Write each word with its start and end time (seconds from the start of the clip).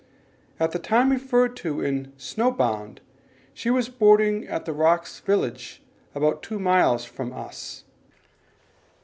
At 0.59 0.71
the 0.71 0.79
time 0.79 1.11
referred 1.11 1.55
to 1.57 1.81
in 1.81 2.11
Snow 2.17 2.49
Bound 2.49 3.01
she 3.53 3.69
was 3.69 3.87
boarding 3.87 4.47
at 4.47 4.65
the 4.65 4.73
Rocks 4.73 5.19
Village 5.19 5.83
about 6.15 6.41
two 6.41 6.57
miles 6.57 7.05
from 7.05 7.31
us. 7.31 7.83